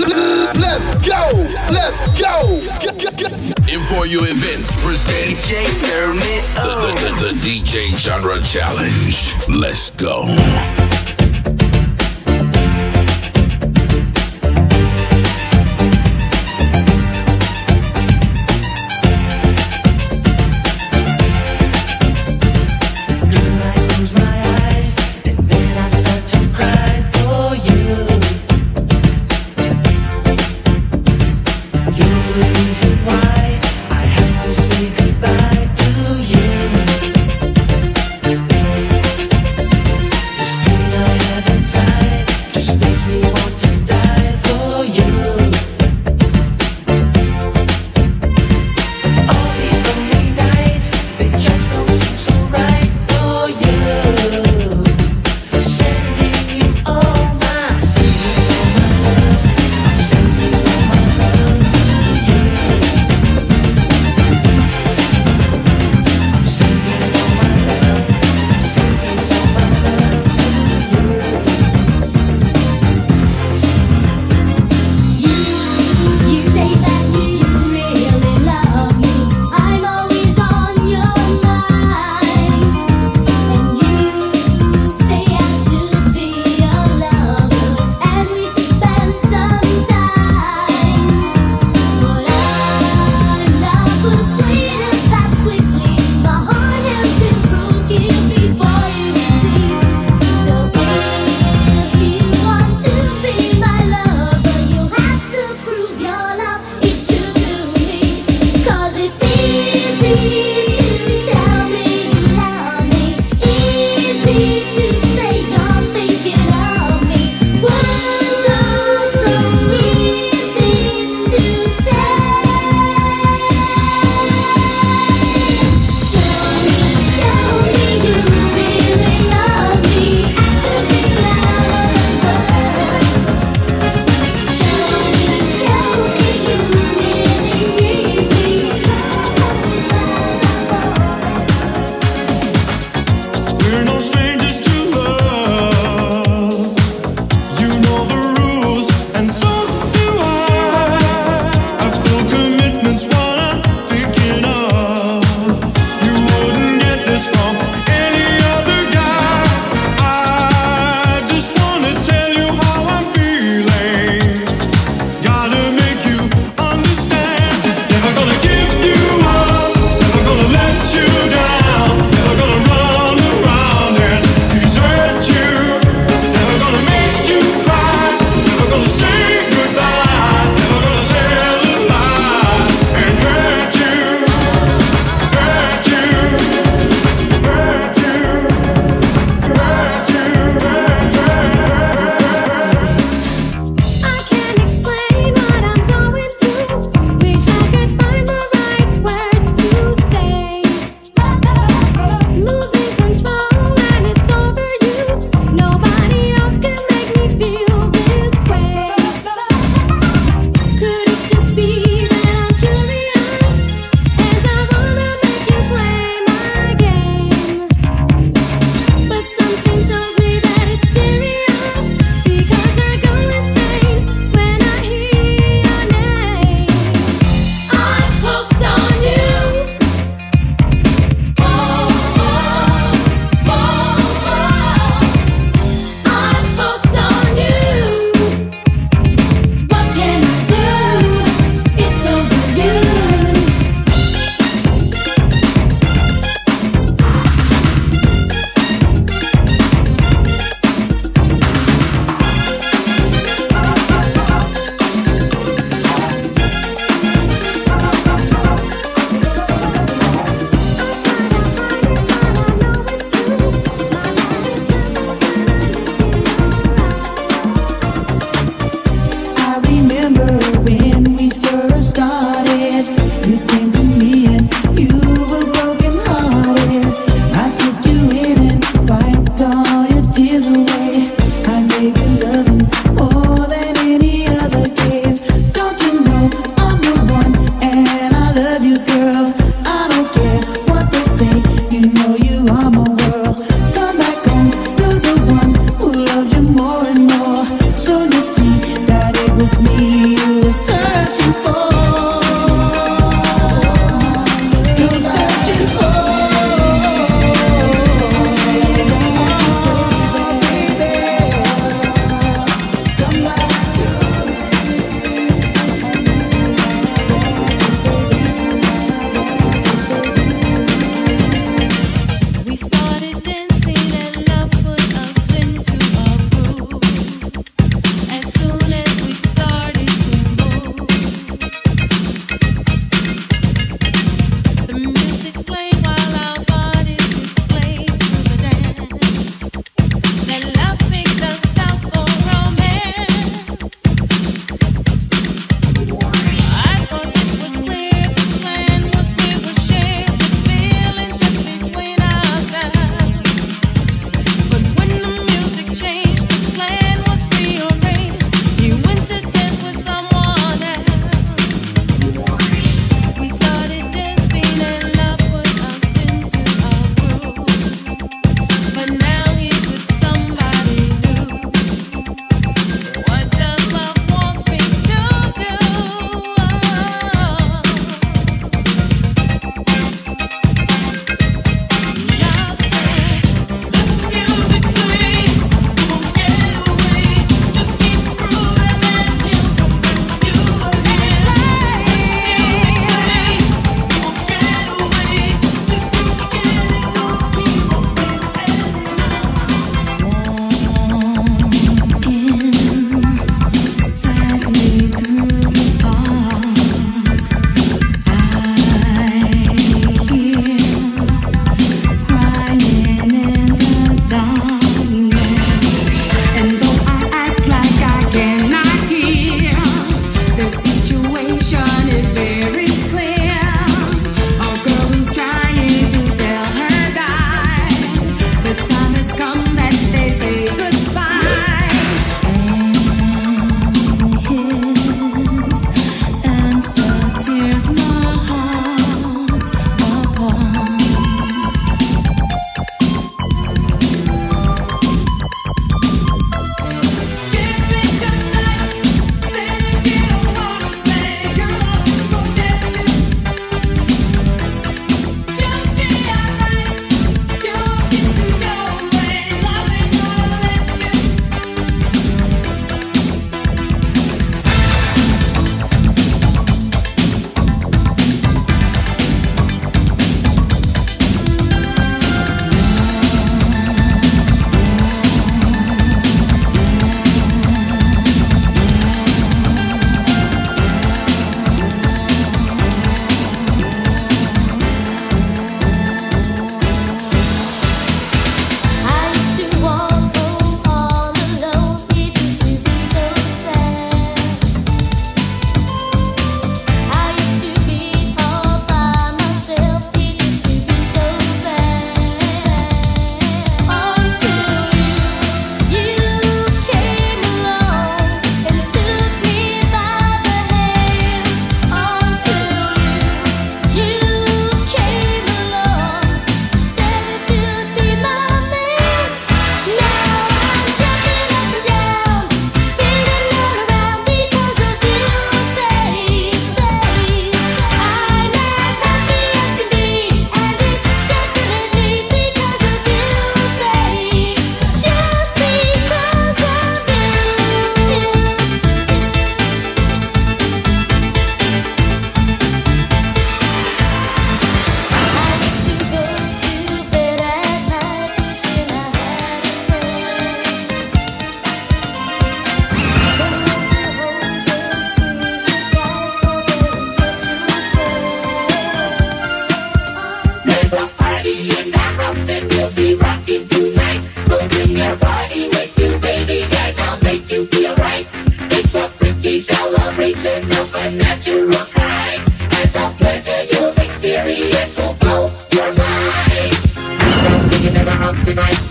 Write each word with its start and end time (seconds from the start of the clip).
Let's 0.00 0.88
go. 1.06 1.20
Let's 1.70 2.00
go. 2.18 2.56
Info 3.68 4.04
You 4.04 4.24
Events 4.24 4.74
presents 4.82 5.50
DJ, 5.50 5.80
turn 5.80 6.16
it 6.16 6.54
the, 6.54 6.60
up. 6.60 7.18
the, 7.18 7.26
the, 7.26 7.34
the 7.34 7.40
DJ 7.40 7.92
Genre 7.98 8.40
Challenge. 8.42 9.34
Let's 9.48 9.90
go. 9.90 10.24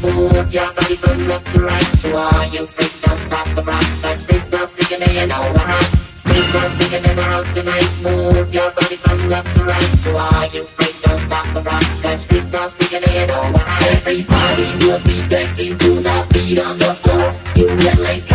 move 0.01 0.53
your 0.53 0.74
body 0.74 0.96
from 0.96 1.27
left 1.27 1.55
to 1.55 1.62
right. 1.62 1.89
To 2.01 2.15
all 2.15 2.46
you 2.46 2.65
freaks, 2.65 3.00
don't 3.01 3.17
stop 3.19 3.48
the 3.55 3.63
rock. 3.63 3.86
That's 4.01 4.24
freaks, 4.24 4.46
don't 4.46 4.69
stick 4.69 4.89
your 4.89 5.00
hand 5.00 5.31
over 5.31 5.60
hot. 5.60 5.86
Freaks, 6.25 6.51
don't 6.51 6.69
stick 6.75 6.91
tonight. 7.53 7.89
Move 8.01 8.53
your 8.53 8.72
body 8.72 8.96
from 8.98 9.29
left 9.29 9.55
to 9.55 9.63
right. 9.63 9.91
To 10.03 10.17
all 10.17 10.46
you 10.48 10.63
freaks, 10.65 11.01
don't 11.01 11.19
stop 11.19 11.53
the 11.53 11.62
rock. 11.62 11.84
That's 12.01 12.24
freaks, 12.24 12.46
don't 12.46 12.69
stick 12.69 12.91
your. 12.91 13.60
Everybody 13.93 14.67
will 14.86 15.00
be 15.03 15.27
dancing 15.29 15.77
to 15.77 15.89
the 16.01 16.27
beat 16.34 16.60
on 16.60 16.77
the 16.77 16.93
floor. 16.96 17.31
You 17.55 17.67
get 17.79 18.00
like 18.00 18.28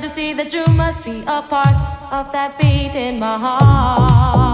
to 0.00 0.08
see 0.08 0.32
that 0.34 0.52
you 0.52 0.64
must 0.74 1.04
be 1.04 1.22
a 1.26 1.42
part 1.42 1.74
of 2.12 2.30
that 2.32 2.58
beat 2.60 2.94
in 2.94 3.18
my 3.18 3.38
heart. 3.38 4.47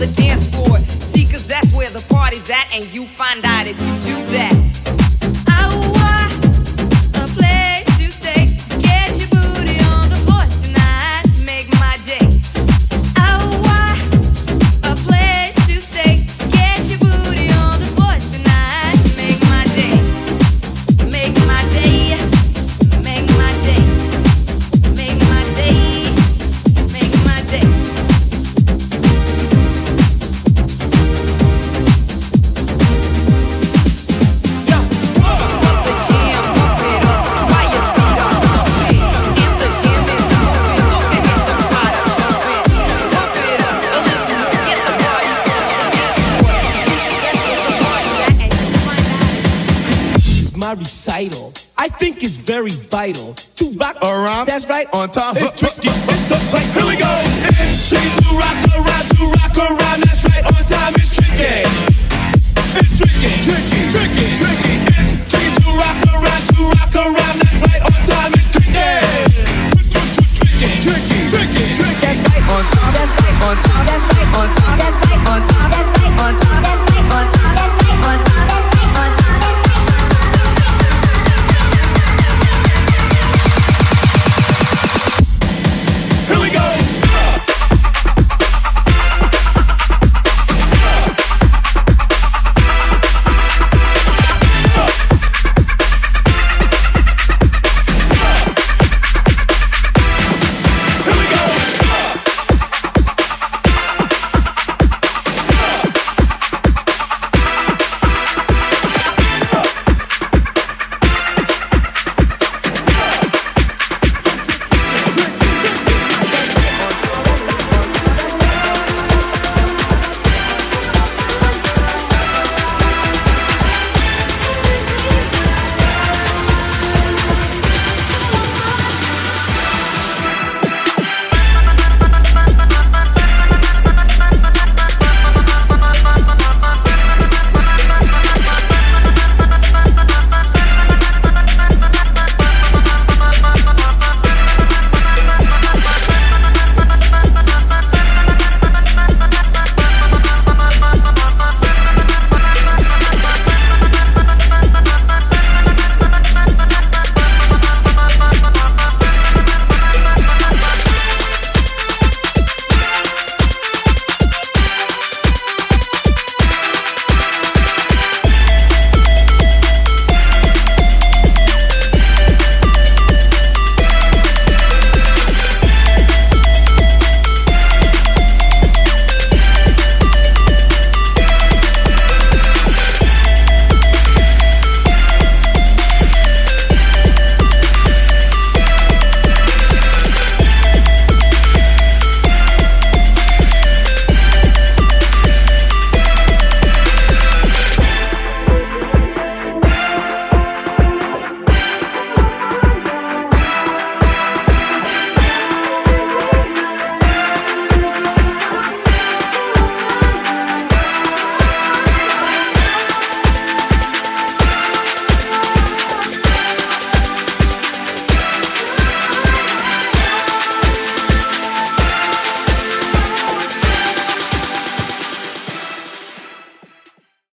the 0.00 0.06
dance 0.14 0.48
floor. 0.48 0.78
See, 1.12 1.26
cause 1.26 1.46
that's 1.46 1.70
where 1.74 1.90
the 1.90 2.00
party's 2.08 2.48
at, 2.48 2.72
and 2.72 2.86
you 2.86 3.04
find 3.04 3.44
out. 3.44 3.49
recital. 50.90 51.54
I 51.78 51.86
think 51.86 52.26
it's 52.26 52.36
very 52.36 52.74
vital 52.90 53.38
to 53.62 53.64
rock 53.78 53.94
around. 54.02 54.50
That's 54.50 54.66
right, 54.66 54.90
on 54.90 55.06
time. 55.14 55.38
It's 55.38 55.62
tricky, 55.62 55.86
it's 55.86 56.26
tough, 56.26 56.50
like, 56.50 56.66
here 56.74 56.82
we 56.82 56.98
go. 56.98 57.06
It's 57.62 57.86
tricky 57.86 58.10
to 58.10 58.26
rock 58.34 58.58
around, 58.74 59.06
to 59.14 59.22
rock 59.38 59.54
around. 59.54 60.02
That's 60.02 60.26
right, 60.26 60.42
on 60.50 60.66
time. 60.66 60.92
It's 60.98 61.14
tricky. 61.14 61.62
It's 62.74 62.90
tricky, 62.98 63.30
tricky, 63.46 63.80
tricky, 63.86 64.26
tricky. 64.34 64.74
It's 64.98 65.14
tricky 65.30 65.50
to 65.62 65.70
rock 65.78 66.02
around, 66.10 66.42
to 66.58 66.62
rock 66.74 66.94
around. 67.06 67.38
That's 67.38 67.62
right, 67.70 67.82
on 67.86 68.00
time. 68.02 68.34
It's 68.34 68.50
tricky. 68.50 68.90
Tricky, 69.94 70.74
tricky, 70.82 71.18
tricky, 71.30 71.64
tricky. 71.78 72.02
That's 72.02 72.18
right, 72.18 72.44
on 72.50 72.64
time. 72.66 72.92
That's 72.98 73.14
right, 73.14 73.36
on 73.46 73.56
time. 73.62 73.86
That's 73.86 74.04
right. 74.10 74.19